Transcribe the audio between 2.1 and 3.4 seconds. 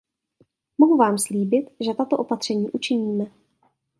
opatření učiníme.